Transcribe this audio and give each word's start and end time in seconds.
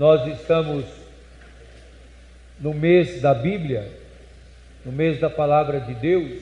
Nós 0.00 0.26
estamos 0.28 0.86
no 2.58 2.72
mês 2.72 3.20
da 3.20 3.34
Bíblia, 3.34 3.86
no 4.82 4.90
mês 4.90 5.20
da 5.20 5.28
Palavra 5.28 5.78
de 5.78 5.92
Deus, 5.92 6.40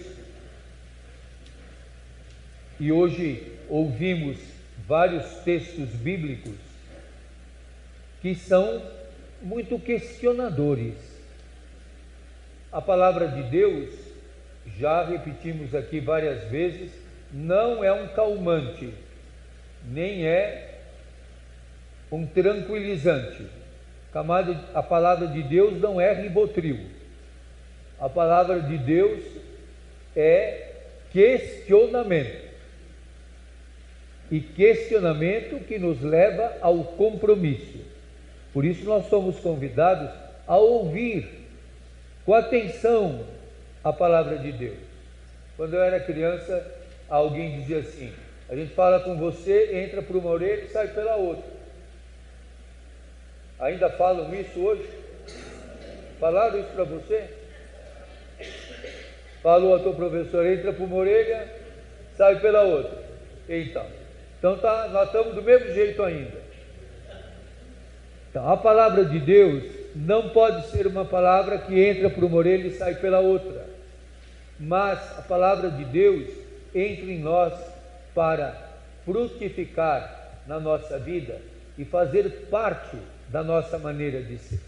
e 2.79 2.93
hoje 2.93 3.53
ouvimos 3.69 4.39
vários 4.87 5.25
textos 5.43 5.89
bíblicos 5.89 6.55
que 8.23 8.33
são 8.37 8.81
muito 9.43 9.77
questionadores. 9.81 10.95
A 12.71 12.81
palavra 12.81 13.27
de 13.27 13.43
Deus, 13.43 13.93
já 14.79 15.05
repetimos 15.05 15.75
aqui 15.75 15.99
várias 15.99 16.45
vezes, 16.45 16.93
não 17.33 17.83
é 17.83 17.93
um 17.93 18.07
calmante, 18.07 18.95
nem 19.85 20.25
é 20.25 20.68
um 22.11 22.27
tranquilizante. 22.27 23.47
A 24.75 24.83
palavra 24.83 25.27
de 25.29 25.43
Deus 25.43 25.81
não 25.81 26.01
é 26.01 26.13
ribotril. 26.13 26.81
A 28.01 28.09
palavra 28.09 28.61
de 28.61 28.79
Deus 28.79 29.23
é 30.17 30.73
questionamento. 31.13 32.49
E 34.31 34.41
questionamento 34.41 35.65
que 35.65 35.79
nos 35.79 36.03
leva 36.03 36.57
ao 36.61 36.85
compromisso. 36.85 37.79
Por 38.53 38.65
isso 38.65 38.85
nós 38.85 39.09
somos 39.09 39.39
convidados 39.39 40.11
a 40.47 40.57
ouvir 40.57 41.47
com 42.25 42.35
atenção 42.35 43.25
a 43.85 43.93
palavra 43.93 44.39
de 44.39 44.53
Deus. 44.53 44.79
Quando 45.57 45.75
eu 45.75 45.83
era 45.83 46.01
criança, 46.01 46.67
alguém 47.09 47.61
dizia 47.61 47.79
assim: 47.79 48.13
a 48.49 48.57
gente 48.57 48.75
fala 48.75 49.01
com 49.01 49.17
você, 49.17 49.85
entra 49.85 50.03
por 50.03 50.17
uma 50.17 50.31
orelha 50.31 50.65
e 50.65 50.69
sai 50.69 50.89
pela 50.89 51.17
outra. 51.17 51.58
Ainda 53.61 53.91
falam 53.91 54.33
isso 54.35 54.61
hoje? 54.61 54.89
Falaram 56.21 56.61
isso 56.61 56.71
para 56.71 56.85
você? 56.85 57.25
Falou 59.43 59.75
a 59.75 59.79
tua 59.79 59.95
professora, 59.95 60.53
entra 60.53 60.73
por 60.73 60.85
uma 60.85 60.97
orelha, 60.97 61.49
sai 62.17 62.41
pela 62.41 62.63
outra. 62.63 63.03
Então, 63.49 63.87
então 64.39 64.59
tá, 64.59 64.89
nós 64.89 65.07
estamos 65.07 65.35
do 65.35 65.43
mesmo 65.43 65.73
jeito 65.73 66.03
ainda. 66.03 66.39
Então, 68.31 68.49
a 68.49 68.57
palavra 68.57 69.05
de 69.05 69.19
Deus 69.19 69.65
não 69.95 70.31
pode 70.31 70.67
ser 70.69 70.87
uma 70.87 71.05
palavra 71.05 71.59
que 71.59 71.81
entra 71.81 72.11
por 72.11 72.25
uma 72.25 72.37
orelha 72.37 72.69
e 72.69 72.73
sai 72.73 72.97
pela 72.97 73.21
outra. 73.21 73.67
Mas 74.59 74.99
a 75.19 75.23
palavra 75.23 75.71
de 75.71 75.85
Deus 75.85 76.29
entra 76.75 77.07
em 77.07 77.21
nós 77.21 77.55
para 78.15 78.55
frutificar 79.05 80.35
na 80.47 80.61
nossa 80.61 80.99
vida 80.99 81.41
e 81.77 81.85
fazer 81.85 82.49
parte 82.51 82.97
da 83.29 83.43
nossa 83.43 83.79
maneira 83.79 84.23
de 84.23 84.39
ser. 84.39 84.61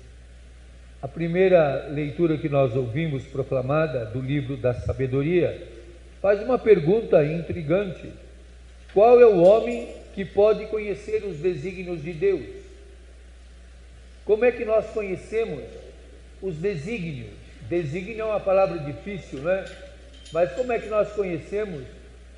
A 1.03 1.09
primeira 1.09 1.89
leitura 1.89 2.37
que 2.37 2.49
nós 2.49 2.77
ouvimos 2.77 3.25
proclamada 3.25 4.05
do 4.05 4.21
livro 4.21 4.57
da 4.57 4.75
sabedoria 4.75 5.67
faz 6.21 6.43
uma 6.43 6.59
pergunta 6.59 7.25
intrigante: 7.25 8.13
Qual 8.93 9.21
é 9.21 9.27
o 9.27 9.43
homem 9.43 9.89
que 10.15 10.25
pode 10.25 10.67
conhecer 10.67 11.25
os 11.25 11.39
desígnios 11.39 12.03
de 12.03 12.13
Deus? 12.13 12.61
Como 14.25 14.45
é 14.45 14.53
que 14.53 14.65
nós 14.65 14.87
conhecemos 14.91 15.65
os 16.43 16.57
desígnios? 16.57 17.31
Desígnio 17.69 18.21
é 18.21 18.25
uma 18.25 18.41
palavra 18.41 18.79
difícil, 18.79 19.41
né? 19.41 19.65
Mas 20.33 20.53
como 20.53 20.71
é 20.73 20.79
que 20.79 20.89
nós 20.89 21.11
conhecemos 21.13 21.83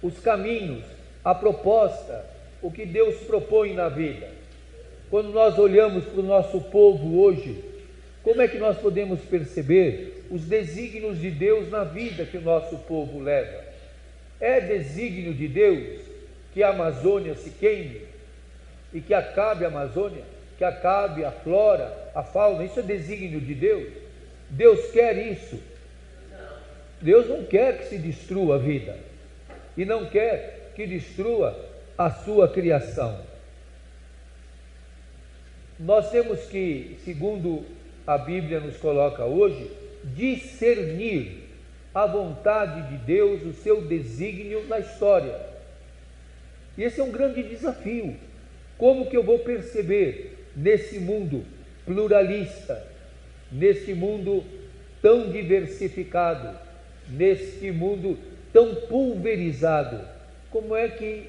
os 0.00 0.18
caminhos, 0.20 0.84
a 1.24 1.34
proposta, 1.34 2.24
o 2.62 2.70
que 2.70 2.86
Deus 2.86 3.16
propõe 3.24 3.74
na 3.74 3.88
vida? 3.88 4.28
Quando 5.12 5.28
nós 5.28 5.58
olhamos 5.58 6.06
para 6.06 6.20
o 6.20 6.22
nosso 6.22 6.58
povo 6.58 7.20
hoje, 7.20 7.62
como 8.22 8.40
é 8.40 8.48
que 8.48 8.56
nós 8.56 8.78
podemos 8.78 9.20
perceber 9.20 10.24
os 10.30 10.46
desígnios 10.46 11.20
de 11.20 11.30
Deus 11.30 11.68
na 11.70 11.84
vida 11.84 12.24
que 12.24 12.38
o 12.38 12.40
nosso 12.40 12.78
povo 12.78 13.20
leva? 13.20 13.62
É 14.40 14.58
desígnio 14.58 15.34
de 15.34 15.46
Deus 15.46 16.00
que 16.54 16.62
a 16.62 16.70
Amazônia 16.70 17.34
se 17.34 17.50
queime 17.50 18.00
e 18.90 19.02
que 19.02 19.12
acabe 19.12 19.66
a 19.66 19.68
Amazônia, 19.68 20.22
que 20.56 20.64
acabe 20.64 21.26
a 21.26 21.30
flora, 21.30 21.92
a 22.14 22.22
fauna? 22.22 22.64
Isso 22.64 22.80
é 22.80 22.82
desígnio 22.82 23.38
de 23.38 23.54
Deus? 23.54 23.92
Deus 24.48 24.92
quer 24.92 25.14
isso? 25.30 25.60
Deus 27.02 27.28
não 27.28 27.44
quer 27.44 27.80
que 27.80 27.88
se 27.90 27.98
destrua 27.98 28.54
a 28.54 28.58
vida 28.58 28.96
e 29.76 29.84
não 29.84 30.06
quer 30.06 30.72
que 30.74 30.86
destrua 30.86 31.54
a 31.98 32.10
sua 32.10 32.48
criação. 32.48 33.30
Nós 35.78 36.10
temos 36.10 36.40
que, 36.44 36.96
segundo 37.04 37.64
a 38.06 38.18
Bíblia 38.18 38.60
nos 38.60 38.76
coloca 38.76 39.24
hoje, 39.24 39.70
discernir 40.14 41.42
a 41.94 42.06
vontade 42.06 42.88
de 42.90 43.04
Deus, 43.04 43.42
o 43.42 43.52
seu 43.52 43.82
desígnio 43.82 44.66
na 44.66 44.78
história. 44.78 45.38
E 46.76 46.82
esse 46.82 47.00
é 47.00 47.04
um 47.04 47.10
grande 47.10 47.42
desafio. 47.42 48.16
Como 48.78 49.08
que 49.08 49.16
eu 49.16 49.22
vou 49.22 49.38
perceber 49.40 50.46
nesse 50.56 50.98
mundo 50.98 51.44
pluralista, 51.84 52.86
nesse 53.50 53.92
mundo 53.94 54.44
tão 55.00 55.30
diversificado, 55.30 56.56
nesse 57.08 57.70
mundo 57.70 58.18
tão 58.52 58.74
pulverizado, 58.74 60.00
como 60.50 60.76
é 60.76 60.88
que 60.88 61.24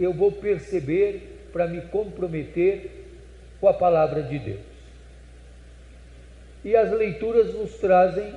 eu 0.00 0.12
vou 0.12 0.32
perceber 0.32 1.48
para 1.52 1.66
me 1.66 1.82
comprometer 1.82 3.01
com 3.62 3.68
a 3.68 3.72
palavra 3.72 4.24
de 4.24 4.40
Deus. 4.40 4.60
E 6.64 6.74
as 6.74 6.90
leituras 6.90 7.54
nos 7.54 7.74
trazem 7.74 8.34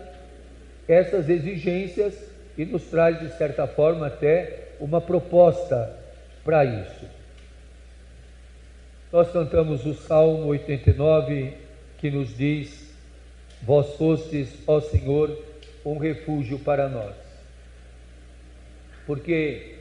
essas 0.87 1.27
exigências 1.27 2.13
e 2.55 2.63
nos 2.63 2.83
traz, 2.83 3.19
de 3.19 3.35
certa 3.35 3.65
forma, 3.65 4.05
até 4.05 4.67
uma 4.79 5.01
proposta 5.01 5.97
para 6.43 6.63
isso. 6.63 7.07
Nós 9.11 9.31
cantamos 9.31 9.83
o 9.87 9.95
Salmo 9.95 10.45
89 10.45 11.53
que 11.97 12.11
nos 12.11 12.37
diz: 12.37 12.93
Vós 13.63 13.95
fostes, 13.95 14.49
ó 14.67 14.79
Senhor, 14.79 15.43
um 15.83 15.97
refúgio 15.97 16.59
para 16.59 16.87
nós. 16.87 17.15
Porque 19.07 19.77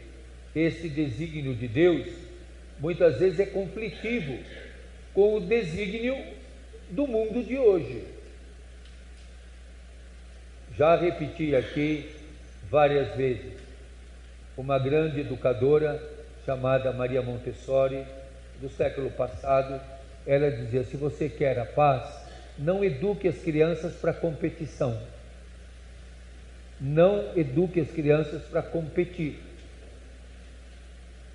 esse 0.56 0.88
desígnio 0.88 1.54
de 1.54 1.68
Deus 1.68 2.06
muitas 2.80 3.18
vezes 3.18 3.40
é 3.40 3.46
conflitivo 3.46 4.38
com 5.14 5.36
o 5.36 5.40
desígnio 5.40 6.16
do 6.90 7.06
mundo 7.06 7.42
de 7.42 7.56
hoje. 7.56 8.04
Já 10.76 10.96
repeti 10.96 11.54
aqui 11.54 12.10
várias 12.68 13.14
vezes, 13.16 13.52
uma 14.56 14.78
grande 14.78 15.20
educadora 15.20 16.02
chamada 16.44 16.92
Maria 16.92 17.22
Montessori, 17.22 18.04
do 18.60 18.68
século 18.68 19.10
passado, 19.10 19.80
ela 20.26 20.50
dizia: 20.50 20.82
se 20.84 20.96
você 20.96 21.28
quer 21.28 21.58
a 21.58 21.64
paz, 21.64 22.24
não 22.58 22.84
eduque 22.84 23.28
as 23.28 23.38
crianças 23.38 23.94
para 23.94 24.12
competição. 24.12 25.00
Não 26.80 27.36
eduque 27.36 27.80
as 27.80 27.90
crianças 27.90 28.42
para 28.42 28.62
competir. 28.62 29.40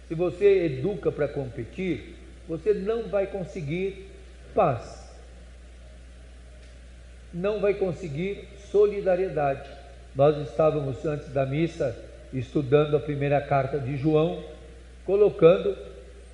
Se 0.08 0.16
você 0.16 0.66
educa 0.66 1.12
para 1.12 1.28
competir, 1.28 2.16
você 2.50 2.74
não 2.74 3.08
vai 3.08 3.28
conseguir 3.28 4.10
paz, 4.56 5.08
não 7.32 7.60
vai 7.60 7.76
conseguir 7.76 8.48
solidariedade. 8.72 9.70
Nós 10.16 10.36
estávamos 10.50 11.06
antes 11.06 11.30
da 11.30 11.46
missa 11.46 11.96
estudando 12.34 12.98
a 12.98 13.00
primeira 13.00 13.40
carta 13.40 13.78
de 13.78 13.96
João, 13.96 14.44
colocando 15.06 15.78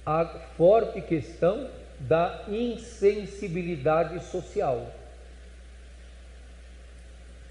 a 0.05 0.23
forte 0.55 1.01
questão 1.01 1.69
da 1.99 2.45
insensibilidade 2.47 4.23
social. 4.23 4.89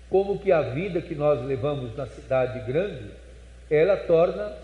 Como 0.08 0.38
que 0.38 0.50
a 0.50 0.62
vida 0.62 1.02
que 1.02 1.14
nós 1.14 1.44
levamos 1.44 1.94
na 1.94 2.06
cidade 2.06 2.60
grande, 2.60 3.10
ela 3.70 3.96
torna, 3.96 4.56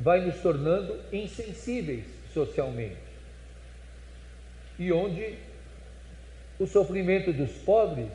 vai 0.00 0.20
nos 0.24 0.36
tornando 0.36 0.98
insensíveis 1.12 2.04
socialmente 2.32 3.03
e 4.78 4.92
onde 4.92 5.34
o 6.58 6.66
sofrimento 6.66 7.32
dos 7.32 7.52
pobres 7.58 8.10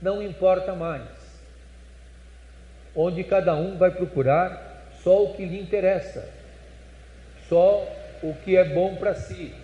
não 0.00 0.22
importa 0.22 0.74
mais, 0.74 1.08
onde 2.94 3.24
cada 3.24 3.54
um 3.54 3.76
vai 3.76 3.90
procurar 3.90 4.90
só 5.02 5.24
o 5.24 5.34
que 5.34 5.44
lhe 5.44 5.60
interessa, 5.60 6.28
só 7.48 7.86
o 8.22 8.34
que 8.44 8.56
é 8.56 8.64
bom 8.64 8.96
para 8.96 9.14
si. 9.14 9.54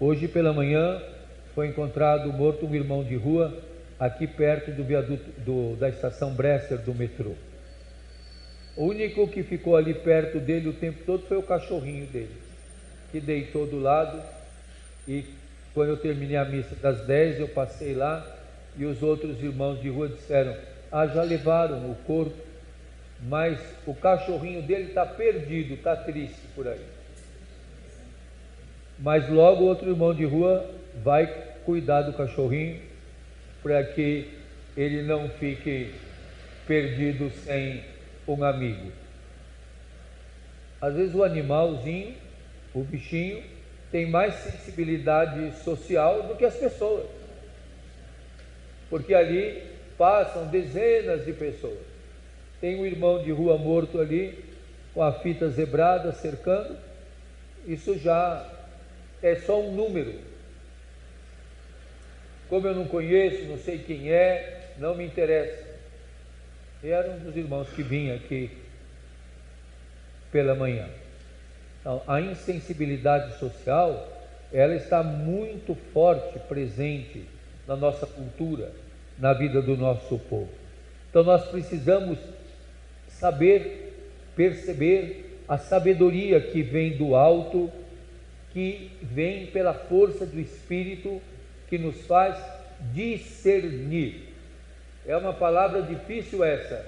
Hoje 0.00 0.26
pela 0.26 0.52
manhã 0.52 1.00
foi 1.54 1.68
encontrado 1.68 2.32
morto 2.32 2.66
um 2.66 2.74
irmão 2.74 3.04
de 3.04 3.14
rua 3.14 3.62
aqui 3.98 4.26
perto 4.26 4.72
do 4.72 4.82
viaduto 4.82 5.30
do, 5.40 5.76
da 5.76 5.88
estação 5.88 6.34
Bresser 6.34 6.78
do 6.78 6.94
metrô. 6.94 7.32
O 8.76 8.86
único 8.86 9.28
que 9.28 9.44
ficou 9.44 9.76
ali 9.76 9.94
perto 9.94 10.40
dele 10.40 10.68
o 10.68 10.72
tempo 10.72 11.04
todo 11.06 11.26
foi 11.26 11.36
o 11.36 11.42
cachorrinho 11.42 12.06
dele 12.06 12.43
que 13.14 13.20
deitou 13.20 13.64
do 13.64 13.78
lado 13.78 14.20
E 15.06 15.24
quando 15.72 15.90
eu 15.90 15.96
terminei 15.96 16.36
a 16.36 16.44
missa 16.44 16.74
das 16.74 17.06
10, 17.06 17.38
eu 17.38 17.48
passei 17.48 17.94
lá 17.94 18.26
e 18.76 18.84
os 18.84 19.04
outros 19.04 19.40
irmãos 19.40 19.80
de 19.80 19.88
rua 19.88 20.08
disseram: 20.08 20.56
Ah, 20.90 21.06
já 21.06 21.22
levaram 21.22 21.90
o 21.90 21.94
corpo, 22.06 22.34
mas 23.22 23.58
o 23.86 23.94
cachorrinho 23.94 24.62
dele 24.62 24.88
está 24.88 25.06
perdido, 25.06 25.74
está 25.74 25.94
triste 25.96 26.40
por 26.54 26.66
aí. 26.66 26.84
Mas 28.98 29.28
logo 29.28 29.64
outro 29.64 29.90
irmão 29.90 30.14
de 30.14 30.24
rua 30.24 30.68
vai 31.02 31.26
cuidar 31.64 32.02
do 32.02 32.12
cachorrinho 32.12 32.80
para 33.62 33.82
que 33.82 34.28
ele 34.76 35.02
não 35.02 35.28
fique 35.28 35.92
perdido 36.66 37.30
sem 37.44 37.82
um 38.26 38.42
amigo. 38.42 38.92
Às 40.80 40.94
vezes 40.94 41.14
o 41.14 41.24
animalzinho, 41.24 42.14
o 42.74 42.82
bichinho, 42.82 43.42
tem 43.92 44.06
mais 44.06 44.34
sensibilidade 44.34 45.56
social 45.62 46.24
do 46.24 46.34
que 46.34 46.44
as 46.44 46.56
pessoas. 46.56 47.06
Porque 48.90 49.14
ali 49.14 49.62
passam 49.96 50.48
dezenas 50.48 51.24
de 51.24 51.32
pessoas. 51.32 51.78
Tem 52.60 52.76
um 52.76 52.84
irmão 52.84 53.22
de 53.22 53.30
rua 53.30 53.56
morto 53.56 54.00
ali, 54.00 54.44
com 54.92 55.02
a 55.02 55.12
fita 55.12 55.48
zebrada 55.48 56.12
cercando. 56.12 56.76
Isso 57.66 57.96
já 57.98 58.50
é 59.22 59.36
só 59.36 59.60
um 59.60 59.72
número. 59.72 60.14
Como 62.48 62.66
eu 62.66 62.74
não 62.74 62.86
conheço, 62.86 63.44
não 63.44 63.58
sei 63.58 63.78
quem 63.78 64.10
é, 64.10 64.72
não 64.78 64.94
me 64.94 65.04
interessa. 65.04 65.64
E 66.82 66.90
era 66.90 67.10
um 67.10 67.18
dos 67.18 67.36
irmãos 67.36 67.68
que 67.70 67.82
vinha 67.82 68.16
aqui 68.16 68.50
pela 70.30 70.54
manhã. 70.54 70.88
A 72.06 72.20
insensibilidade 72.20 73.38
social, 73.38 74.08
ela 74.50 74.74
está 74.74 75.02
muito 75.02 75.74
forte, 75.92 76.38
presente 76.48 77.26
na 77.68 77.76
nossa 77.76 78.06
cultura, 78.06 78.72
na 79.18 79.34
vida 79.34 79.60
do 79.60 79.76
nosso 79.76 80.18
povo. 80.18 80.48
Então 81.10 81.22
nós 81.22 81.44
precisamos 81.46 82.18
saber, 83.08 83.92
perceber 84.34 85.40
a 85.46 85.58
sabedoria 85.58 86.40
que 86.40 86.62
vem 86.62 86.96
do 86.96 87.14
alto, 87.14 87.70
que 88.52 88.90
vem 89.02 89.46
pela 89.46 89.74
força 89.74 90.24
do 90.24 90.40
Espírito, 90.40 91.20
que 91.68 91.76
nos 91.76 92.00
faz 92.06 92.36
discernir. 92.94 94.32
É 95.06 95.14
uma 95.16 95.34
palavra 95.34 95.82
difícil 95.82 96.42
essa. 96.42 96.84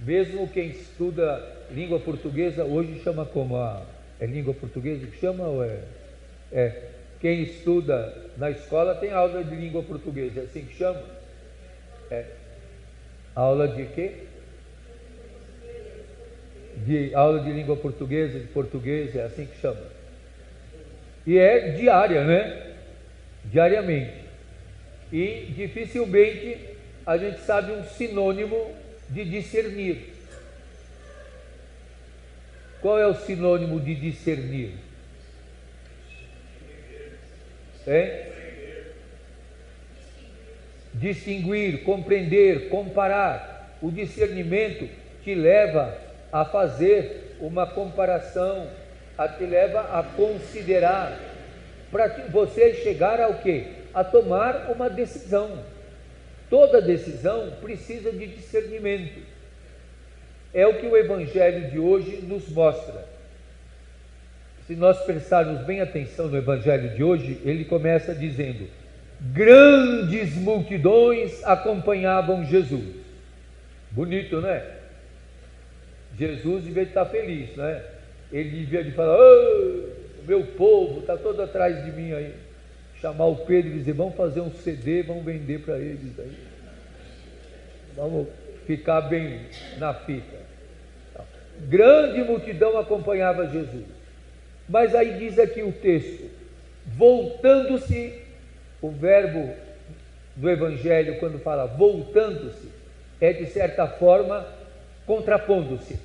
Mesmo 0.00 0.48
quem 0.48 0.68
estuda 0.68 1.44
língua 1.72 1.98
portuguesa 1.98 2.64
hoje 2.64 3.00
chama 3.02 3.24
como 3.24 3.56
a 3.56 3.82
é 4.22 4.26
língua 4.26 4.54
portuguesa 4.54 5.04
que 5.04 5.18
chama 5.18 5.48
ou 5.48 5.64
é? 5.64 5.80
É. 6.52 6.82
Quem 7.20 7.42
estuda 7.42 8.30
na 8.36 8.52
escola 8.52 8.94
tem 8.94 9.10
aula 9.10 9.42
de 9.42 9.52
língua 9.56 9.82
portuguesa, 9.82 10.40
é 10.40 10.44
assim 10.44 10.64
que 10.64 10.76
chama? 10.76 11.02
É. 12.08 12.26
Aula 13.34 13.66
de 13.66 13.84
quê? 13.86 14.12
De 16.86 17.12
aula 17.16 17.40
de 17.40 17.50
língua 17.50 17.76
portuguesa, 17.76 18.38
de 18.38 18.46
português, 18.46 19.16
é 19.16 19.24
assim 19.24 19.44
que 19.44 19.60
chama. 19.60 19.82
E 21.26 21.36
é 21.36 21.70
diária, 21.70 22.22
né? 22.22 22.74
Diariamente. 23.46 24.22
E 25.12 25.52
dificilmente 25.56 26.58
a 27.04 27.16
gente 27.16 27.40
sabe 27.40 27.72
um 27.72 27.82
sinônimo 27.82 28.70
de 29.10 29.24
discernir. 29.24 30.11
Qual 32.82 32.98
é 32.98 33.06
o 33.06 33.14
sinônimo 33.14 33.78
de 33.80 33.94
discernir? 33.94 34.74
Hein? 37.86 38.10
Distinguir, 40.92 41.84
compreender, 41.84 42.68
comparar. 42.68 43.78
O 43.80 43.90
discernimento 43.90 44.88
te 45.22 45.32
leva 45.32 45.96
a 46.32 46.44
fazer 46.44 47.36
uma 47.40 47.66
comparação, 47.68 48.68
a 49.16 49.28
te 49.28 49.44
leva 49.44 49.80
a 49.98 50.02
considerar, 50.02 51.18
para 51.90 52.08
você 52.30 52.74
chegar 52.74 53.20
ao 53.20 53.34
que? 53.34 53.66
A 53.94 54.02
tomar 54.02 54.70
uma 54.70 54.90
decisão. 54.90 55.62
Toda 56.50 56.82
decisão 56.82 57.52
precisa 57.60 58.10
de 58.10 58.26
discernimento. 58.26 59.31
É 60.54 60.66
o 60.66 60.78
que 60.78 60.86
o 60.86 60.96
Evangelho 60.96 61.70
de 61.70 61.78
hoje 61.78 62.20
nos 62.22 62.48
mostra. 62.48 63.06
Se 64.66 64.76
nós 64.76 64.98
prestarmos 65.04 65.64
bem 65.66 65.80
atenção 65.80 66.28
no 66.28 66.36
Evangelho 66.36 66.94
de 66.94 67.02
hoje, 67.02 67.40
ele 67.44 67.64
começa 67.64 68.14
dizendo: 68.14 68.68
grandes 69.20 70.34
multidões 70.36 71.42
acompanhavam 71.44 72.44
Jesus. 72.44 72.96
Bonito, 73.90 74.40
né? 74.40 74.64
Jesus 76.18 76.64
devia 76.64 76.82
estar 76.82 77.06
feliz, 77.06 77.56
né? 77.56 77.82
Ele 78.30 78.50
devia 78.50 78.84
de 78.84 78.92
falar: 78.92 79.18
o 79.18 80.24
meu 80.26 80.44
povo 80.44 81.00
está 81.00 81.16
todo 81.16 81.42
atrás 81.42 81.84
de 81.84 81.90
mim 81.92 82.12
aí 82.12 82.34
chamar 83.02 83.26
o 83.26 83.36
Pedro 83.44 83.72
e 83.72 83.78
dizer: 83.78 83.92
vamos 83.92 84.14
fazer 84.14 84.40
um 84.40 84.52
CD, 84.52 85.02
vamos 85.02 85.24
vender 85.24 85.60
para 85.60 85.76
eles 85.78 86.18
aí. 86.18 86.38
Vamos 87.96 88.28
ficar 88.66 89.02
bem 89.02 89.40
na 89.78 89.94
fita. 89.94 90.42
Grande 91.60 92.22
multidão 92.22 92.78
acompanhava 92.78 93.48
Jesus. 93.48 93.84
Mas 94.68 94.94
aí 94.94 95.18
diz 95.18 95.38
aqui 95.38 95.62
o 95.62 95.72
texto: 95.72 96.30
voltando-se, 96.86 98.20
o 98.80 98.90
verbo 98.90 99.54
do 100.34 100.50
Evangelho, 100.50 101.18
quando 101.18 101.38
fala 101.38 101.66
voltando-se, 101.66 102.68
é 103.20 103.32
de 103.32 103.46
certa 103.46 103.86
forma 103.86 104.46
contrapondo-se. 105.06 105.98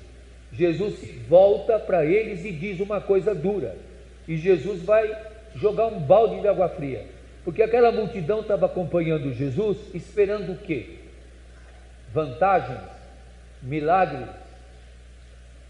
Jesus 0.52 0.98
se 0.98 1.12
volta 1.28 1.78
para 1.78 2.04
eles 2.04 2.44
e 2.44 2.52
diz 2.52 2.80
uma 2.80 3.00
coisa 3.00 3.34
dura. 3.34 3.76
E 4.26 4.36
Jesus 4.36 4.82
vai 4.82 5.16
jogar 5.54 5.86
um 5.86 5.98
balde 5.98 6.40
de 6.40 6.48
água 6.48 6.68
fria. 6.68 7.04
Porque 7.44 7.62
aquela 7.62 7.90
multidão 7.90 8.40
estava 8.40 8.66
acompanhando 8.66 9.32
Jesus, 9.32 9.78
esperando 9.94 10.52
o 10.52 10.56
quê? 10.56 10.96
Vantagens, 12.12 12.80
milagres, 13.62 14.28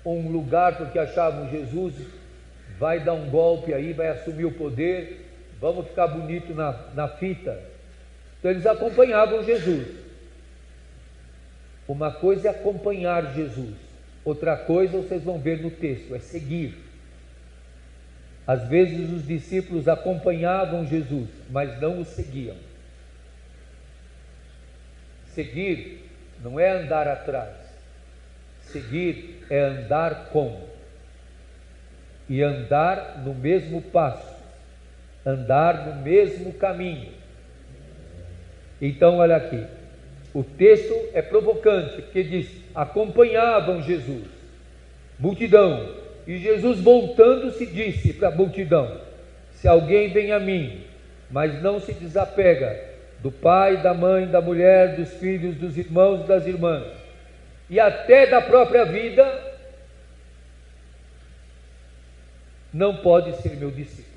um 0.05 0.31
lugar 0.31 0.77
porque 0.77 0.99
achavam 0.99 1.51
Jesus 1.51 1.95
vai 2.79 3.01
dar 3.01 3.13
um 3.13 3.29
golpe 3.29 3.75
aí, 3.75 3.93
vai 3.93 4.09
assumir 4.09 4.45
o 4.45 4.53
poder, 4.53 5.27
vamos 5.61 5.89
ficar 5.89 6.07
bonito 6.07 6.55
na, 6.55 6.73
na 6.95 7.09
fita. 7.09 7.61
Então 8.39 8.51
eles 8.51 8.65
acompanhavam 8.67 9.43
Jesus. 9.43 9.89
Uma 11.89 12.13
coisa 12.13 12.49
é 12.49 12.51
acompanhar 12.51 13.35
Jesus, 13.35 13.75
outra 14.25 14.57
coisa 14.57 14.99
vocês 14.99 15.23
vão 15.23 15.39
ver 15.39 15.61
no 15.61 15.71
texto, 15.71 16.15
é 16.15 16.19
seguir. 16.19 16.77
Às 18.47 18.67
vezes 18.69 19.11
os 19.11 19.27
discípulos 19.27 19.89
acompanhavam 19.89 20.87
Jesus, 20.87 21.29
mas 21.51 21.81
não 21.81 22.01
o 22.01 22.05
seguiam. 22.05 22.57
Seguir 25.35 26.08
não 26.43 26.59
é 26.59 26.71
andar 26.71 27.09
atrás, 27.09 27.55
seguir 28.63 29.45
é 29.51 29.61
andar 29.61 30.27
com, 30.31 30.61
e 32.29 32.43
andar 32.43 33.23
no 33.25 33.35
mesmo 33.35 33.81
passo, 33.81 34.37
andar 35.25 35.87
no 35.87 36.03
mesmo 36.03 36.53
caminho. 36.53 37.13
Então, 38.81 39.19
olha 39.19 39.37
aqui, 39.37 39.65
o 40.35 40.45
texto 40.45 40.95
é 41.15 41.23
provocante, 41.23 42.03
porque 42.03 42.23
diz: 42.23 42.49
acompanhavam 42.75 43.83
Jesus, 43.83 44.27
multidão, 45.19 45.97
e 46.27 46.37
Jesus, 46.37 46.81
voltando-se, 46.81 47.67
disse 47.67 48.13
para 48.13 48.29
a 48.29 48.35
multidão: 48.35 49.01
Se 49.53 49.67
alguém 49.67 50.13
vem 50.13 50.31
a 50.31 50.39
mim, 50.39 50.85
mas 51.31 51.61
não 51.63 51.81
se 51.81 51.93
desapega 51.95 52.88
do 53.21 53.33
pai, 53.33 53.83
da 53.83 53.93
mãe, 53.93 54.27
da 54.27 54.41
mulher, 54.41 54.97
dos 54.97 55.13
filhos, 55.15 55.57
dos 55.57 55.77
irmãos 55.77 56.25
e 56.25 56.29
das 56.29 56.47
irmãs, 56.47 56.87
e 57.69 57.81
até 57.81 58.27
da 58.27 58.41
própria 58.41 58.85
vida, 58.85 59.49
não 62.73 62.97
pode 62.97 63.37
ser 63.43 63.57
meu 63.57 63.71
discípulo. 63.71 64.09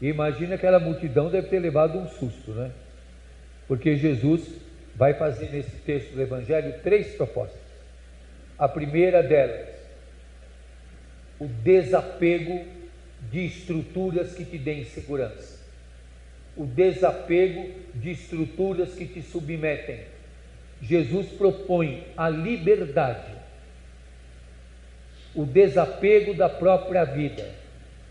Imagina 0.00 0.54
aquela 0.54 0.78
multidão 0.78 1.28
deve 1.28 1.48
ter 1.48 1.58
levado 1.58 1.98
um 1.98 2.08
susto, 2.08 2.52
né? 2.52 2.70
Porque 3.66 3.96
Jesus 3.96 4.48
vai 4.94 5.14
fazer 5.14 5.50
nesse 5.50 5.76
texto 5.78 6.14
do 6.14 6.22
Evangelho 6.22 6.80
três 6.82 7.14
propostas. 7.14 7.60
A 8.58 8.68
primeira 8.68 9.22
delas, 9.22 9.68
o 11.38 11.46
desapego 11.46 12.64
de 13.30 13.46
estruturas 13.46 14.34
que 14.34 14.44
te 14.44 14.58
deem 14.58 14.84
segurança. 14.84 15.57
O 16.58 16.66
desapego 16.66 17.70
de 17.94 18.10
estruturas 18.10 18.94
que 18.94 19.06
te 19.06 19.22
submetem. 19.22 20.00
Jesus 20.82 21.28
propõe 21.28 22.04
a 22.16 22.28
liberdade, 22.28 23.32
o 25.34 25.44
desapego 25.44 26.34
da 26.34 26.48
própria 26.48 27.04
vida, 27.04 27.48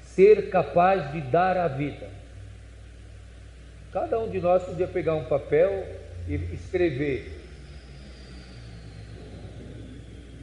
ser 0.01 0.50
capaz 0.50 1.12
de 1.12 1.22
dar 1.22 1.58
a 1.58 1.68
vida. 1.68 2.10
Cada 3.94 4.20
um 4.20 4.30
de 4.30 4.39
nós 4.39 4.63
podia 4.63 4.88
pegar 4.88 5.16
um 5.16 5.25
papel 5.25 5.88
e 6.27 6.36
escrever 6.54 7.38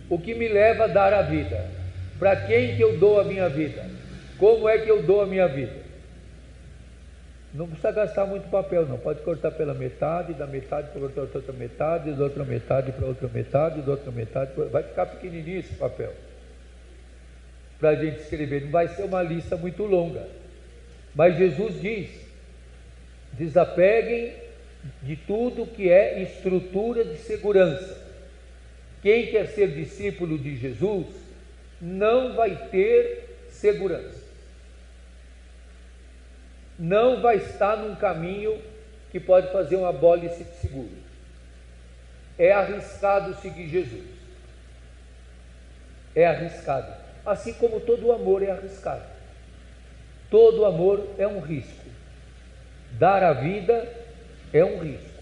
o 0.08 0.18
que 0.18 0.34
me 0.34 0.48
leva 0.48 0.84
a 0.84 0.88
dar 0.88 1.12
a 1.12 1.22
vida. 1.22 1.70
Para 2.18 2.36
quem 2.36 2.76
que 2.76 2.82
eu 2.82 2.98
dou 2.98 3.20
a 3.20 3.24
minha 3.24 3.48
vida? 3.48 3.90
Como 4.38 4.68
é 4.68 4.78
que 4.78 4.90
eu 4.90 5.02
dou 5.02 5.20
a 5.20 5.26
minha 5.26 5.46
vida? 5.46 5.83
Não 7.54 7.68
precisa 7.68 7.92
gastar 7.92 8.26
muito 8.26 8.50
papel, 8.50 8.84
não. 8.84 8.98
Pode 8.98 9.22
cortar 9.22 9.52
pela 9.52 9.72
metade, 9.72 10.34
da 10.34 10.44
metade 10.44 10.88
para 10.88 11.02
outra, 11.02 11.52
metade, 11.52 12.10
da 12.12 12.24
outra 12.24 12.44
metade 12.44 12.90
para 12.90 13.06
outra 13.06 13.28
metade, 13.28 13.80
da 13.80 13.92
outra 13.92 14.10
metade. 14.10 14.50
Vai 14.72 14.82
ficar 14.82 15.06
pequenininho 15.06 15.60
esse 15.60 15.72
papel. 15.74 16.12
Para 17.78 17.90
a 17.90 17.94
gente 17.94 18.18
escrever. 18.18 18.64
Não 18.64 18.70
vai 18.72 18.88
ser 18.88 19.04
uma 19.04 19.22
lista 19.22 19.56
muito 19.56 19.84
longa. 19.84 20.26
Mas 21.14 21.36
Jesus 21.36 21.80
diz: 21.80 22.10
desapeguem 23.34 24.34
de 25.00 25.14
tudo 25.14 25.64
que 25.64 25.88
é 25.88 26.20
estrutura 26.22 27.04
de 27.04 27.18
segurança. 27.18 28.02
Quem 29.00 29.28
quer 29.28 29.46
ser 29.46 29.68
discípulo 29.68 30.36
de 30.36 30.56
Jesus 30.56 31.06
não 31.80 32.34
vai 32.34 32.68
ter 32.70 33.46
segurança. 33.48 34.23
Não 36.78 37.20
vai 37.20 37.36
estar 37.36 37.76
num 37.76 37.94
caminho 37.94 38.60
que 39.10 39.20
pode 39.20 39.52
fazer 39.52 39.76
uma 39.76 39.92
bólice 39.92 40.42
de 40.42 40.56
seguro. 40.56 40.90
É 42.38 42.52
arriscado 42.52 43.34
seguir 43.40 43.68
Jesus. 43.68 44.04
É 46.14 46.26
arriscado. 46.26 46.92
Assim 47.24 47.54
como 47.54 47.80
todo 47.80 48.12
amor 48.12 48.42
é 48.42 48.50
arriscado. 48.50 49.04
Todo 50.30 50.64
amor 50.64 51.14
é 51.16 51.26
um 51.28 51.40
risco. 51.40 51.84
Dar 52.98 53.22
a 53.22 53.32
vida 53.32 53.88
é 54.52 54.64
um 54.64 54.78
risco. 54.80 55.14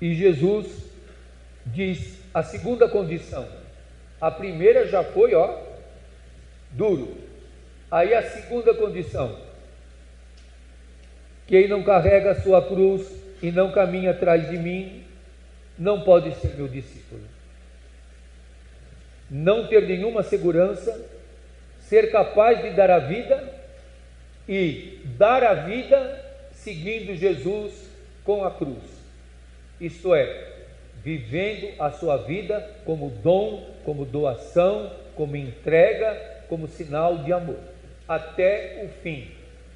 E 0.00 0.14
Jesus 0.14 0.90
diz 1.66 2.18
a 2.32 2.42
segunda 2.42 2.88
condição. 2.88 3.46
A 4.20 4.30
primeira 4.30 4.88
já 4.88 5.04
foi, 5.04 5.34
ó, 5.34 5.56
duro. 6.72 7.29
Aí 7.90 8.14
a 8.14 8.22
segunda 8.22 8.74
condição. 8.74 9.36
Quem 11.46 11.66
não 11.66 11.82
carrega 11.82 12.30
a 12.30 12.40
sua 12.40 12.66
cruz 12.66 13.10
e 13.42 13.50
não 13.50 13.72
caminha 13.72 14.12
atrás 14.12 14.48
de 14.48 14.56
mim, 14.56 15.04
não 15.78 16.02
pode 16.02 16.34
ser 16.36 16.54
meu 16.54 16.68
discípulo. 16.68 17.22
Não 19.30 19.66
ter 19.66 19.86
nenhuma 19.86 20.22
segurança, 20.22 21.08
ser 21.80 22.10
capaz 22.12 22.62
de 22.62 22.70
dar 22.70 22.90
a 22.90 22.98
vida 22.98 23.52
e 24.48 25.00
dar 25.16 25.42
a 25.42 25.54
vida 25.54 26.24
seguindo 26.52 27.14
Jesus 27.16 27.88
com 28.24 28.44
a 28.44 28.50
cruz 28.50 29.00
isto 29.80 30.14
é, 30.14 30.48
vivendo 31.02 31.72
a 31.80 31.90
sua 31.90 32.18
vida 32.18 32.68
como 32.84 33.08
dom, 33.08 33.66
como 33.84 34.04
doação, 34.04 34.92
como 35.16 35.36
entrega, 35.36 36.42
como 36.48 36.68
sinal 36.68 37.18
de 37.18 37.32
amor, 37.32 37.58
até 38.10 38.82
o 38.82 38.88
fim, 39.02 39.28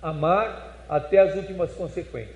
amar 0.03 0.85
até 0.89 1.19
as 1.19 1.37
últimas 1.37 1.71
consequências. 1.73 2.35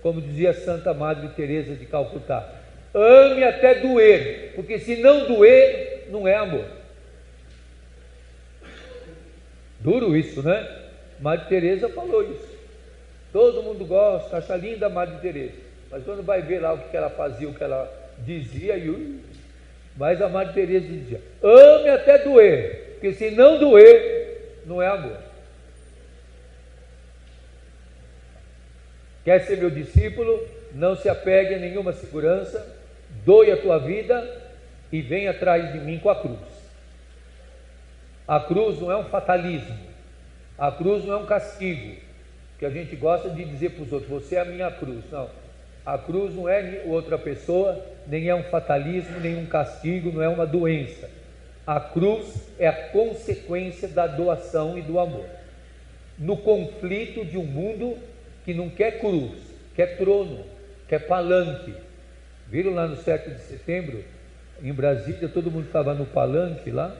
Como 0.00 0.20
dizia 0.20 0.52
Santa 0.52 0.94
Madre 0.94 1.30
Teresa 1.30 1.74
de 1.74 1.84
Calcutá, 1.84 2.48
ame 2.94 3.42
até 3.42 3.74
doer, 3.80 4.52
porque 4.54 4.78
se 4.78 4.96
não 5.02 5.26
doer, 5.26 6.06
não 6.10 6.28
é 6.28 6.36
amor. 6.36 6.64
Duro 9.80 10.16
isso, 10.16 10.44
né? 10.44 10.64
Madre 11.18 11.48
Teresa 11.48 11.88
falou 11.88 12.22
isso. 12.22 12.56
Todo 13.32 13.64
mundo 13.64 13.84
gosta, 13.84 14.36
acha 14.36 14.54
linda 14.54 14.86
a 14.86 14.90
Madre 14.90 15.16
Teresa. 15.16 15.54
Mas 15.90 16.04
quando 16.04 16.22
vai 16.22 16.40
ver 16.40 16.60
lá 16.60 16.72
o 16.72 16.78
que 16.88 16.96
ela 16.96 17.10
fazia, 17.10 17.48
o 17.48 17.54
que 17.54 17.64
ela 17.64 17.92
dizia, 18.20 18.76
e 18.76 18.88
ui, 18.88 19.20
mas 19.96 20.22
a 20.22 20.28
Madre 20.28 20.54
Teresa 20.54 20.86
dizia: 20.86 21.20
ame 21.42 21.88
até 21.88 22.18
doer, 22.18 22.90
porque 22.92 23.12
se 23.12 23.32
não 23.32 23.58
doer, 23.58 24.60
não 24.64 24.80
é 24.80 24.86
amor. 24.86 25.31
Quer 29.24 29.40
ser 29.46 29.58
meu 29.58 29.70
discípulo? 29.70 30.40
Não 30.74 30.96
se 30.96 31.08
apegue 31.08 31.54
a 31.54 31.58
nenhuma 31.58 31.92
segurança, 31.92 32.66
doe 33.24 33.52
a 33.52 33.56
tua 33.56 33.78
vida 33.78 34.42
e 34.90 35.00
vem 35.00 35.28
atrás 35.28 35.72
de 35.72 35.78
mim 35.78 35.98
com 35.98 36.10
a 36.10 36.20
cruz. 36.20 36.38
A 38.26 38.40
cruz 38.40 38.80
não 38.80 38.90
é 38.90 38.96
um 38.96 39.04
fatalismo, 39.04 39.78
a 40.58 40.72
cruz 40.72 41.04
não 41.04 41.14
é 41.14 41.16
um 41.18 41.26
castigo, 41.26 41.96
que 42.58 42.64
a 42.64 42.70
gente 42.70 42.96
gosta 42.96 43.28
de 43.28 43.44
dizer 43.44 43.70
para 43.70 43.82
os 43.82 43.92
outros: 43.92 44.10
você 44.10 44.36
é 44.36 44.40
a 44.40 44.44
minha 44.44 44.70
cruz. 44.70 45.04
Não. 45.10 45.28
A 45.84 45.98
cruz 45.98 46.34
não 46.34 46.48
é 46.48 46.82
outra 46.86 47.18
pessoa, 47.18 47.84
nem 48.06 48.28
é 48.28 48.34
um 48.34 48.44
fatalismo, 48.44 49.18
nem 49.18 49.36
um 49.36 49.46
castigo, 49.46 50.12
não 50.12 50.22
é 50.22 50.28
uma 50.28 50.46
doença. 50.46 51.10
A 51.66 51.80
cruz 51.80 52.48
é 52.58 52.68
a 52.68 52.72
consequência 52.72 53.88
da 53.88 54.06
doação 54.06 54.78
e 54.78 54.82
do 54.82 54.98
amor. 54.98 55.26
No 56.18 56.36
conflito 56.36 57.24
de 57.24 57.36
um 57.36 57.44
mundo 57.44 57.98
que 58.44 58.54
não 58.54 58.68
quer 58.68 58.98
cruz, 58.98 59.32
quer 59.74 59.96
trono, 59.96 60.44
quer 60.88 61.06
palanque. 61.06 61.74
Viram 62.48 62.74
lá 62.74 62.86
no 62.86 62.96
7 62.96 63.30
de 63.30 63.40
setembro, 63.40 64.04
em 64.62 64.72
Brasília, 64.72 65.28
todo 65.28 65.50
mundo 65.50 65.66
estava 65.66 65.94
no 65.94 66.06
palanque 66.06 66.70
lá, 66.70 66.94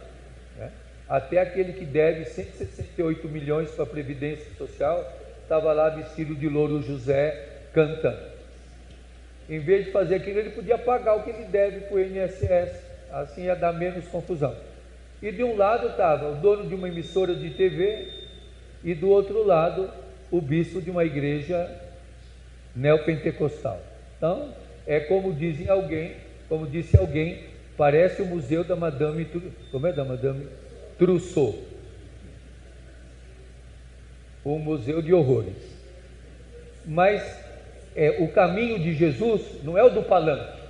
né? 0.57 0.71
até 1.09 1.41
aquele 1.41 1.73
que 1.75 1.85
deve 1.85 2.25
168 2.25 3.29
milhões 3.29 3.71
para 3.71 3.85
a 3.85 3.87
Previdência 3.87 4.51
Social, 4.57 5.21
estava 5.43 5.73
lá 5.73 5.91
vestido 5.91 6.35
de 6.35 6.49
louro 6.49 6.83
José 6.83 7.49
cantando. 7.73 8.33
Em 9.49 9.59
vez 9.59 9.87
de 9.87 9.93
fazer 9.93 10.17
aquilo, 10.17 10.39
ele 10.39 10.51
podia 10.51 10.79
pagar 10.79 11.15
o 11.15 11.23
que 11.23 11.31
ele 11.31 11.45
deve 11.45 11.81
para 11.81 11.97
o 11.97 12.01
INSS, 12.01 12.73
assim 13.13 13.45
ia 13.45 13.55
dar 13.55 13.73
menos 13.73 14.07
confusão. 14.09 14.57
E 15.21 15.31
de 15.31 15.45
um 15.45 15.57
lado 15.57 15.89
estava 15.89 16.31
o 16.31 16.37
dono 16.37 16.69
de 16.69 16.75
uma 16.75 16.89
emissora 16.89 17.35
de 17.35 17.51
TV, 17.51 18.09
e 18.83 18.95
do 18.95 19.09
outro 19.09 19.45
lado 19.45 19.91
o 20.33 20.41
bispo 20.41 20.81
de 20.81 20.91
uma 20.91 21.05
igreja 21.05 21.71
neopentecostal. 22.75 23.79
Então, 24.17 24.55
é 24.87 24.99
como 24.99 25.35
dizem 25.35 25.69
alguém, 25.69 26.17
como 26.49 26.67
disse 26.67 26.97
alguém, 26.97 27.45
parece 27.77 28.23
o 28.23 28.27
museu 28.27 28.65
da 28.65 28.75
Madame, 28.75 29.27
como 29.71 29.87
é 29.87 29.93
da 29.93 30.05
Madame 30.05 30.49
Trousseau, 30.99 31.63
um 34.45 34.59
museu 34.59 35.03
de 35.03 35.13
horrores. 35.13 35.55
Mas 36.87 37.23
é, 37.95 38.23
o 38.23 38.29
caminho 38.29 38.79
de 38.79 38.95
Jesus 38.95 39.63
não 39.63 39.77
é 39.77 39.85
o 39.85 39.91
do 39.91 40.03
palanque. 40.03 40.63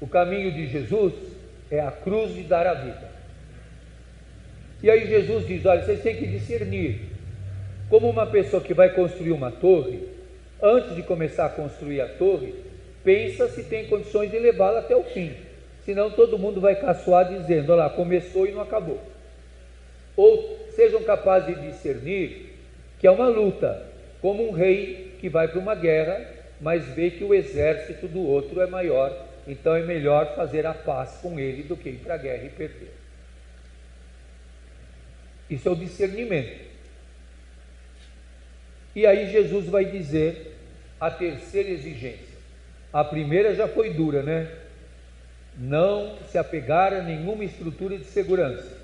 O 0.00 0.08
caminho 0.08 0.52
de 0.52 0.66
Jesus 0.66 1.14
é 1.70 1.80
a 1.80 1.90
cruz 1.90 2.34
de 2.34 2.42
dar 2.42 2.66
a 2.66 2.74
vida. 2.74 3.15
E 4.86 4.90
aí 4.90 5.04
Jesus 5.08 5.44
diz: 5.48 5.66
olha, 5.66 5.82
vocês 5.82 6.00
têm 6.00 6.14
que 6.14 6.28
discernir. 6.28 7.00
Como 7.90 8.08
uma 8.08 8.24
pessoa 8.24 8.62
que 8.62 8.72
vai 8.72 8.90
construir 8.90 9.32
uma 9.32 9.50
torre, 9.50 9.98
antes 10.62 10.94
de 10.94 11.02
começar 11.02 11.46
a 11.46 11.48
construir 11.48 12.00
a 12.00 12.06
torre, 12.06 12.54
pensa 13.02 13.48
se 13.48 13.64
tem 13.64 13.88
condições 13.88 14.30
de 14.30 14.38
levá-la 14.38 14.78
até 14.78 14.94
o 14.94 15.02
fim. 15.02 15.32
Senão 15.84 16.08
todo 16.12 16.38
mundo 16.38 16.60
vai 16.60 16.76
caçoar 16.76 17.28
dizendo: 17.28 17.72
olha 17.72 17.82
lá, 17.82 17.90
começou 17.90 18.46
e 18.46 18.52
não 18.52 18.60
acabou. 18.60 19.00
Ou 20.16 20.56
sejam 20.76 21.02
capazes 21.02 21.56
de 21.56 21.66
discernir 21.66 22.54
que 23.00 23.08
é 23.08 23.10
uma 23.10 23.26
luta, 23.26 23.88
como 24.22 24.48
um 24.48 24.52
rei 24.52 25.16
que 25.18 25.28
vai 25.28 25.48
para 25.48 25.58
uma 25.58 25.74
guerra, 25.74 26.24
mas 26.60 26.86
vê 26.90 27.10
que 27.10 27.24
o 27.24 27.34
exército 27.34 28.06
do 28.06 28.24
outro 28.24 28.60
é 28.60 28.68
maior, 28.68 29.12
então 29.48 29.74
é 29.74 29.82
melhor 29.82 30.36
fazer 30.36 30.64
a 30.64 30.72
paz 30.72 31.18
com 31.20 31.40
ele 31.40 31.64
do 31.64 31.76
que 31.76 31.88
ir 31.88 31.98
para 32.04 32.14
a 32.14 32.18
guerra 32.18 32.44
e 32.44 32.50
perder. 32.50 33.05
Isso 35.48 35.68
é 35.68 35.72
o 35.72 35.76
discernimento. 35.76 36.66
E 38.94 39.06
aí 39.06 39.30
Jesus 39.30 39.66
vai 39.66 39.84
dizer 39.84 40.56
a 40.98 41.10
terceira 41.10 41.68
exigência. 41.68 42.36
A 42.92 43.04
primeira 43.04 43.54
já 43.54 43.68
foi 43.68 43.92
dura, 43.92 44.22
né? 44.22 44.50
Não 45.58 46.18
se 46.30 46.38
apegar 46.38 46.92
a 46.92 47.02
nenhuma 47.02 47.44
estrutura 47.44 47.98
de 47.98 48.04
segurança, 48.04 48.76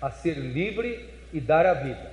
a 0.00 0.10
ser 0.10 0.34
livre 0.34 1.08
e 1.32 1.40
dar 1.40 1.66
a 1.66 1.74
vida. 1.74 2.12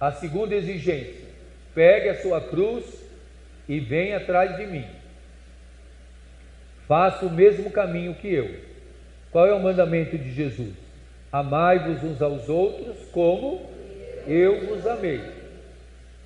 A 0.00 0.12
segunda 0.12 0.54
exigência: 0.54 1.26
pegue 1.74 2.08
a 2.08 2.20
sua 2.22 2.40
cruz 2.40 2.84
e 3.68 3.80
venha 3.80 4.18
atrás 4.18 4.56
de 4.56 4.66
mim. 4.66 4.86
Faça 6.86 7.24
o 7.24 7.30
mesmo 7.30 7.70
caminho 7.70 8.14
que 8.14 8.32
eu. 8.32 8.71
Qual 9.32 9.46
é 9.46 9.52
o 9.54 9.60
mandamento 9.60 10.16
de 10.16 10.30
Jesus? 10.30 10.74
Amai-vos 11.32 12.04
uns 12.04 12.20
aos 12.20 12.48
outros 12.50 12.98
como 13.10 13.66
eu 14.26 14.66
vos 14.66 14.86
amei. 14.86 15.20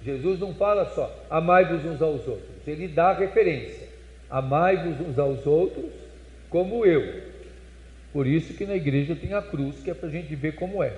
Jesus 0.04 0.40
não 0.40 0.52
fala 0.54 0.92
só 0.94 1.24
amai-vos 1.30 1.84
uns 1.84 2.02
aos 2.02 2.26
outros, 2.26 2.66
ele 2.66 2.88
dá 2.88 3.12
referência. 3.12 3.86
Amai-vos 4.28 5.00
uns 5.00 5.18
aos 5.18 5.46
outros 5.46 5.92
como 6.50 6.84
eu. 6.84 7.22
Por 8.12 8.26
isso 8.26 8.54
que 8.54 8.66
na 8.66 8.74
igreja 8.74 9.14
tem 9.14 9.34
a 9.34 9.42
cruz, 9.42 9.80
que 9.82 9.90
é 9.90 9.94
para 9.94 10.08
a 10.08 10.12
gente 10.12 10.34
ver 10.34 10.56
como 10.56 10.82
é. 10.82 10.92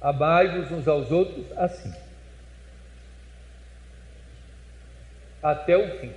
Amai-vos 0.00 0.70
uns 0.70 0.88
aos 0.88 1.10
outros 1.10 1.44
assim. 1.56 1.92
Até 5.42 5.76
o 5.76 5.98
fim. 5.98 6.12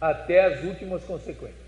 Até 0.00 0.44
as 0.44 0.64
últimas 0.64 1.04
consequências. 1.04 1.67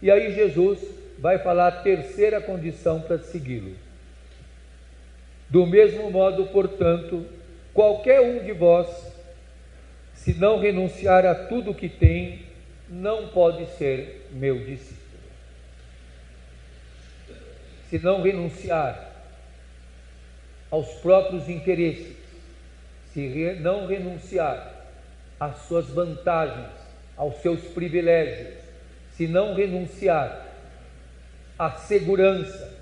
E 0.00 0.10
aí 0.10 0.32
Jesus 0.34 0.78
vai 1.18 1.38
falar 1.38 1.68
a 1.68 1.82
terceira 1.82 2.40
condição 2.40 3.00
para 3.00 3.18
segui-lo. 3.18 3.74
Do 5.48 5.66
mesmo 5.66 6.10
modo, 6.10 6.46
portanto, 6.46 7.26
qualquer 7.74 8.20
um 8.20 8.44
de 8.44 8.52
vós, 8.52 8.88
se 10.14 10.34
não 10.34 10.60
renunciar 10.60 11.24
a 11.26 11.34
tudo 11.34 11.74
que 11.74 11.88
tem, 11.88 12.46
não 12.88 13.28
pode 13.28 13.66
ser 13.76 14.28
meu 14.30 14.64
discípulo. 14.64 14.98
Se 17.88 17.98
não 17.98 18.22
renunciar 18.22 19.12
aos 20.70 20.88
próprios 21.00 21.48
interesses, 21.48 22.16
se 23.12 23.56
não 23.60 23.86
renunciar 23.86 24.86
às 25.40 25.56
suas 25.62 25.88
vantagens, 25.88 26.68
aos 27.16 27.36
seus 27.36 27.60
privilégios, 27.68 28.67
se 29.18 29.26
não 29.26 29.52
renunciar 29.52 30.46
à 31.58 31.72
segurança, 31.72 32.72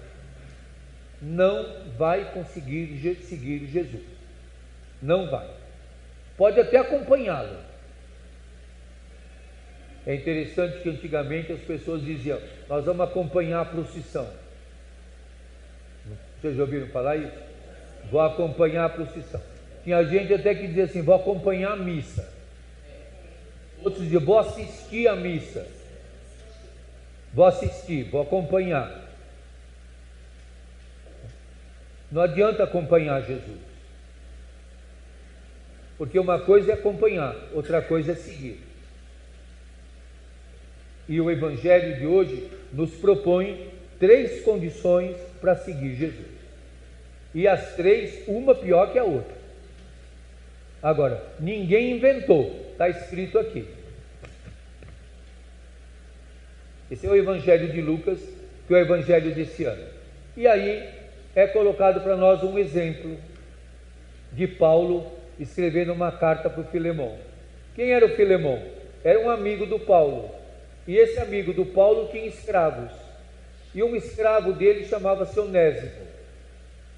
não 1.20 1.66
vai 1.96 2.30
conseguir 2.30 3.16
seguir 3.22 3.66
Jesus. 3.66 4.04
Não 5.00 5.30
vai. 5.30 5.48
Pode 6.36 6.60
até 6.60 6.76
acompanhá-lo. 6.76 7.56
É 10.06 10.14
interessante 10.14 10.82
que 10.82 10.90
antigamente 10.90 11.52
as 11.52 11.60
pessoas 11.62 12.02
diziam: 12.02 12.38
Nós 12.68 12.84
vamos 12.84 13.08
acompanhar 13.08 13.62
a 13.62 13.64
procissão. 13.64 14.28
Vocês 16.38 16.54
já 16.54 16.62
ouviram 16.64 16.86
falar 16.88 17.16
isso? 17.16 17.38
Vou 18.10 18.20
acompanhar 18.20 18.84
a 18.84 18.90
procissão. 18.90 19.40
Tinha 19.84 20.04
gente 20.04 20.34
até 20.34 20.54
que 20.54 20.66
dizia 20.66 20.84
assim: 20.84 21.00
Vou 21.00 21.14
acompanhar 21.14 21.72
a 21.72 21.76
missa. 21.76 22.30
Outros 23.82 24.04
diziam: 24.04 24.22
Vou 24.22 24.38
assistir 24.38 25.08
a 25.08 25.16
missa. 25.16 25.75
Vou 27.36 27.44
assistir, 27.44 28.04
vou 28.04 28.22
acompanhar. 28.22 28.90
Não 32.10 32.22
adianta 32.22 32.64
acompanhar 32.64 33.20
Jesus. 33.20 33.60
Porque 35.98 36.18
uma 36.18 36.38
coisa 36.40 36.70
é 36.70 36.74
acompanhar, 36.74 37.36
outra 37.52 37.82
coisa 37.82 38.12
é 38.12 38.14
seguir. 38.14 38.58
E 41.06 41.20
o 41.20 41.30
Evangelho 41.30 41.98
de 41.98 42.06
hoje 42.06 42.50
nos 42.72 42.92
propõe 42.92 43.70
três 44.00 44.42
condições 44.42 45.14
para 45.38 45.56
seguir 45.56 45.94
Jesus. 45.94 46.28
E 47.34 47.46
as 47.46 47.76
três, 47.76 48.26
uma 48.26 48.54
pior 48.54 48.90
que 48.92 48.98
a 48.98 49.04
outra. 49.04 49.36
Agora, 50.82 51.22
ninguém 51.38 51.96
inventou, 51.96 52.66
está 52.72 52.88
escrito 52.88 53.38
aqui. 53.38 53.75
Esse 56.90 57.06
é 57.06 57.10
o 57.10 57.16
Evangelho 57.16 57.72
de 57.72 57.80
Lucas, 57.80 58.20
que 58.66 58.74
é 58.74 58.76
o 58.76 58.80
Evangelho 58.80 59.34
desse 59.34 59.64
ano. 59.64 59.84
E 60.36 60.46
aí 60.46 60.88
é 61.34 61.46
colocado 61.46 62.00
para 62.00 62.16
nós 62.16 62.42
um 62.42 62.58
exemplo 62.58 63.16
de 64.32 64.46
Paulo 64.46 65.10
escrevendo 65.38 65.92
uma 65.92 66.12
carta 66.12 66.48
para 66.48 66.60
o 66.60 66.66
Filemão. 66.66 67.16
Quem 67.74 67.90
era 67.90 68.06
o 68.06 68.16
Filemão? 68.16 68.62
Era 69.02 69.18
um 69.20 69.28
amigo 69.28 69.66
do 69.66 69.78
Paulo. 69.78 70.30
E 70.86 70.96
esse 70.96 71.18
amigo 71.18 71.52
do 71.52 71.66
Paulo 71.66 72.08
tinha 72.10 72.26
escravos. 72.26 72.92
E 73.74 73.82
um 73.82 73.94
escravo 73.96 74.52
dele 74.52 74.84
chamava-se 74.84 75.38
Onésimo. 75.38 76.06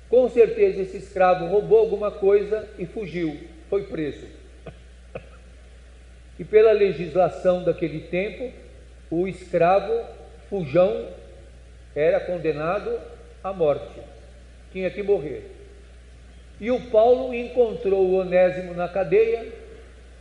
Com 0.08 0.28
certeza 0.28 0.82
esse 0.82 0.96
escravo 0.98 1.46
roubou 1.46 1.78
alguma 1.78 2.10
coisa 2.10 2.68
e 2.78 2.86
fugiu, 2.86 3.38
foi 3.68 3.84
preso. 3.84 4.26
E 6.38 6.44
pela 6.44 6.72
legislação 6.72 7.64
daquele 7.64 8.00
tempo, 8.00 8.52
o 9.10 9.26
escravo 9.26 10.04
fujão 10.48 11.08
era 11.94 12.20
condenado 12.20 12.98
à 13.42 13.52
morte, 13.52 14.00
tinha 14.72 14.90
que 14.90 15.02
morrer. 15.02 15.50
E 16.60 16.70
o 16.70 16.80
Paulo 16.90 17.32
encontrou 17.32 18.04
o 18.04 18.14
Onésimo 18.18 18.74
na 18.74 18.88
cadeia, 18.88 19.46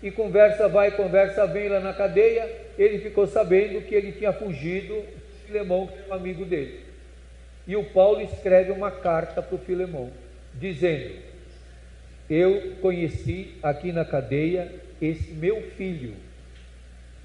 e 0.02 0.12
conversa 0.12 0.68
vai, 0.68 0.92
conversa 0.92 1.48
vem 1.48 1.70
lá 1.70 1.80
na 1.80 1.94
cadeia, 1.94 2.50
ele 2.78 3.00
ficou 3.00 3.26
sabendo 3.26 3.82
que 3.82 3.96
ele 3.96 4.12
tinha 4.12 4.32
fugido, 4.32 5.04
Filemão, 5.46 5.88
que 5.88 5.94
é 5.94 6.14
um 6.14 6.14
amigo 6.14 6.46
dele. 6.46 6.82
E 7.66 7.76
o 7.76 7.84
Paulo 7.84 8.22
escreve 8.22 8.72
uma 8.72 8.92
carta 8.92 9.42
para 9.42 9.56
o 9.56 9.60
Filemão, 9.60 10.12
dizendo: 10.54 11.16
Eu 12.30 12.76
conheci 12.82 13.56
aqui 13.64 13.92
na 13.92 14.06
cadeia 14.06 14.72
esse 15.02 15.32
meu 15.32 15.62
filho 15.72 16.14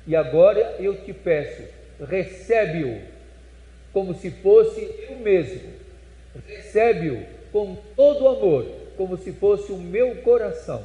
e 0.07 0.17
agora 0.17 0.77
eu 0.81 0.97
te 0.97 1.13
peço, 1.13 1.63
recebe-o 2.09 3.01
como 3.93 4.15
se 4.15 4.31
fosse 4.31 4.81
eu 5.09 5.17
mesmo. 5.17 5.71
Recebe-o 6.47 7.25
com 7.53 7.77
todo 7.95 8.29
amor, 8.29 8.67
como 8.97 9.17
se 9.17 9.33
fosse 9.33 9.71
o 9.71 9.77
meu 9.77 10.17
coração. 10.17 10.83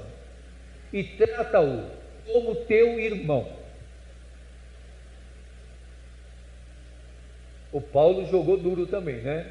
E 0.91 1.03
trata-o 1.03 1.85
como 2.31 2.55
teu 2.55 2.99
irmão. 2.99 3.47
O 7.71 7.81
Paulo 7.81 8.25
jogou 8.25 8.57
duro 8.57 8.85
também, 8.85 9.17
né? 9.17 9.49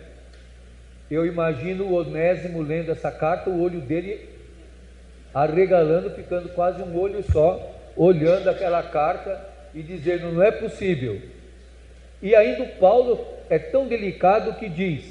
Eu 1.11 1.25
imagino 1.25 1.85
o 1.85 1.95
Onésimo 1.95 2.61
lendo 2.61 2.91
essa 2.91 3.11
carta, 3.11 3.49
o 3.49 3.63
olho 3.63 3.81
dele 3.81 4.29
arregalando, 5.33 6.11
ficando 6.11 6.49
quase 6.51 6.83
um 6.83 6.99
olho 6.99 7.23
só, 7.31 7.75
olhando 7.97 8.49
aquela 8.49 8.83
carta 8.83 9.56
e 9.77 9.83
dizendo: 9.83 10.33
não 10.33 10.43
é 10.43 10.51
possível. 10.51 11.21
E 12.23 12.35
ainda 12.35 12.65
Paulo 12.81 13.25
é 13.51 13.59
tão 13.59 13.87
delicado 13.87 14.55
que 14.55 14.71
diz: 14.71 15.05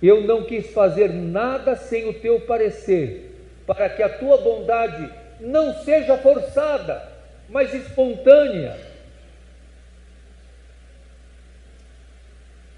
Eu 0.00 0.22
não 0.22 0.44
quis 0.44 0.70
fazer 0.70 1.12
nada 1.12 1.74
sem 1.74 2.08
o 2.08 2.14
teu 2.14 2.40
parecer, 2.40 3.34
para 3.66 3.88
que 3.88 4.02
a 4.02 4.08
tua 4.08 4.38
bondade 4.38 5.12
não 5.40 5.74
seja 5.82 6.16
forçada, 6.16 7.12
mas 7.48 7.74
espontânea. 7.74 8.78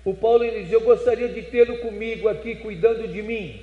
O 0.02 0.14
Paulo 0.14 0.50
diz: 0.50 0.72
Eu 0.72 0.80
gostaria 0.80 1.28
de 1.28 1.42
tê-lo 1.42 1.76
comigo 1.78 2.28
aqui, 2.30 2.54
cuidando 2.54 3.06
de 3.06 3.20
mim, 3.20 3.62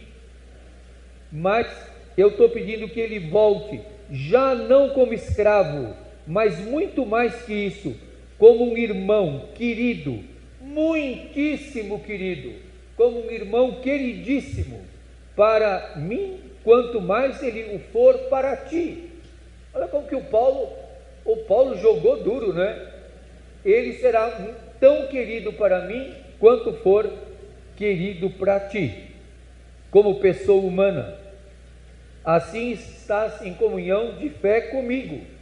mas 1.32 1.68
eu 2.16 2.28
estou 2.28 2.50
pedindo 2.50 2.88
que 2.88 3.00
ele 3.00 3.18
volte, 3.18 3.82
já 4.12 4.54
não 4.54 4.90
como 4.90 5.12
escravo, 5.12 6.07
mas 6.28 6.60
muito 6.60 7.06
mais 7.06 7.34
que 7.44 7.54
isso, 7.54 7.96
como 8.38 8.70
um 8.70 8.78
irmão 8.78 9.48
querido, 9.56 10.20
muitíssimo 10.60 12.02
querido, 12.02 12.54
como 12.98 13.26
um 13.26 13.32
irmão 13.32 13.80
queridíssimo 13.80 14.82
para 15.36 15.94
mim, 15.96 16.38
quanto 16.66 17.00
mais 17.00 17.42
ele 17.42 17.76
o 17.76 17.80
for 17.94 18.18
para 18.30 18.58
ti. 18.58 19.06
Olha 19.74 19.88
como 19.88 20.06
que 20.06 20.16
o 20.16 20.24
Paulo, 20.26 20.74
o 21.24 21.38
Paulo 21.38 21.78
jogou 21.78 22.22
duro, 22.22 22.52
né? 22.52 22.92
Ele 23.64 23.94
será 23.94 24.30
tão 24.82 25.08
querido 25.08 25.54
para 25.54 25.86
mim 25.86 26.14
quanto 26.40 26.74
for 26.74 27.10
querido 27.78 28.30
para 28.32 28.60
ti, 28.60 29.06
como 29.90 30.20
pessoa 30.20 30.62
humana. 30.62 31.18
Assim 32.26 32.72
estás 32.72 33.42
em 33.42 33.54
comunhão 33.54 34.18
de 34.18 34.30
fé 34.30 34.60
comigo 34.60 35.37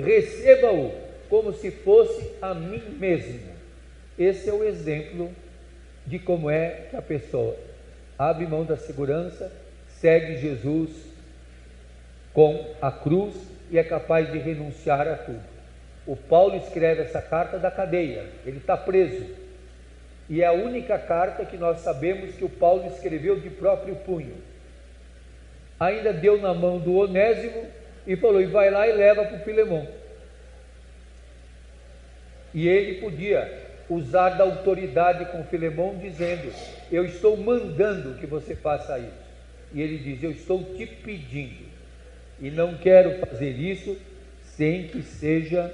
receba-o 0.00 0.92
como 1.28 1.52
se 1.52 1.70
fosse 1.70 2.32
a 2.40 2.54
mim 2.54 2.82
mesmo. 2.98 3.52
Esse 4.18 4.48
é 4.48 4.52
o 4.52 4.64
exemplo 4.64 5.30
de 6.06 6.18
como 6.18 6.50
é 6.50 6.86
que 6.90 6.96
a 6.96 7.02
pessoa 7.02 7.56
abre 8.18 8.46
mão 8.46 8.64
da 8.64 8.76
segurança, 8.76 9.52
segue 10.00 10.38
Jesus 10.38 10.90
com 12.32 12.74
a 12.80 12.90
cruz 12.90 13.34
e 13.70 13.78
é 13.78 13.84
capaz 13.84 14.30
de 14.32 14.38
renunciar 14.38 15.06
a 15.06 15.16
tudo. 15.16 15.42
O 16.06 16.16
Paulo 16.16 16.56
escreve 16.56 17.02
essa 17.02 17.20
carta 17.20 17.58
da 17.58 17.70
cadeia, 17.70 18.24
ele 18.46 18.58
está 18.58 18.76
preso. 18.76 19.26
E 20.28 20.42
é 20.42 20.46
a 20.46 20.52
única 20.52 20.98
carta 20.98 21.44
que 21.44 21.56
nós 21.56 21.80
sabemos 21.80 22.34
que 22.34 22.44
o 22.44 22.48
Paulo 22.48 22.86
escreveu 22.86 23.40
de 23.40 23.50
próprio 23.50 23.96
punho. 23.96 24.34
Ainda 25.78 26.12
deu 26.12 26.40
na 26.40 26.52
mão 26.52 26.78
do 26.78 26.96
Onésimo 26.96 27.66
e 28.08 28.16
falou: 28.16 28.40
e 28.40 28.46
vai 28.46 28.70
lá 28.70 28.88
e 28.88 28.92
leva 28.92 29.26
para 29.26 29.36
o 29.36 29.44
Filemão. 29.44 29.86
E 32.54 32.66
ele 32.66 33.02
podia 33.02 33.66
usar 33.88 34.30
da 34.30 34.44
autoridade 34.44 35.26
com 35.26 35.44
Filemão, 35.44 35.98
dizendo: 35.98 36.50
Eu 36.90 37.04
estou 37.04 37.36
mandando 37.36 38.18
que 38.18 38.26
você 38.26 38.56
faça 38.56 38.98
isso. 38.98 39.28
E 39.74 39.82
ele 39.82 39.98
diz: 39.98 40.22
Eu 40.22 40.30
estou 40.30 40.64
te 40.74 40.86
pedindo, 40.86 41.66
e 42.40 42.50
não 42.50 42.78
quero 42.78 43.18
fazer 43.26 43.50
isso 43.50 43.98
sem 44.42 44.88
que 44.88 45.02
seja 45.02 45.70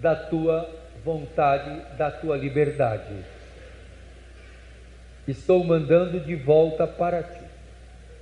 da 0.00 0.16
tua 0.16 0.68
vontade, 1.04 1.96
da 1.96 2.10
tua 2.10 2.36
liberdade. 2.36 3.14
Estou 5.28 5.62
mandando 5.62 6.18
de 6.18 6.34
volta 6.34 6.84
para 6.86 7.22
ti. 7.22 7.39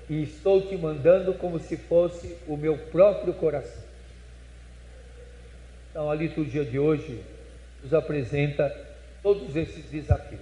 E 0.08 0.22
estou 0.22 0.62
te 0.62 0.76
mandando 0.76 1.34
como 1.34 1.58
se 1.58 1.76
fosse 1.76 2.36
o 2.46 2.56
meu 2.56 2.78
próprio 2.78 3.34
coração. 3.34 3.82
Então, 5.90 6.10
a 6.10 6.14
liturgia 6.14 6.64
de 6.64 6.78
hoje 6.78 7.20
nos 7.82 7.92
apresenta 7.92 8.74
todos 9.22 9.54
esses 9.56 9.84
desafios, 9.90 10.40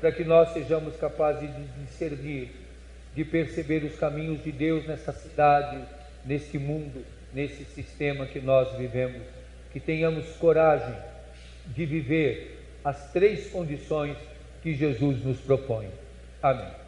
para 0.00 0.12
que 0.12 0.24
nós 0.24 0.52
sejamos 0.52 0.96
capazes 0.96 1.48
de 1.54 1.64
discernir, 1.84 2.50
de 3.14 3.24
perceber 3.24 3.84
os 3.84 3.96
caminhos 3.96 4.42
de 4.42 4.50
Deus 4.50 4.86
nessa 4.86 5.12
cidade, 5.12 5.82
nesse 6.24 6.58
mundo, 6.58 7.04
nesse 7.32 7.64
sistema 7.64 8.26
que 8.26 8.40
nós 8.40 8.76
vivemos, 8.76 9.22
que 9.72 9.80
tenhamos 9.80 10.26
coragem 10.36 10.94
de 11.68 11.86
viver 11.86 12.58
as 12.84 13.12
três 13.12 13.50
condições 13.50 14.16
que 14.62 14.74
Jesus 14.74 15.24
nos 15.24 15.38
propõe. 15.38 15.88
Amém. 16.42 16.81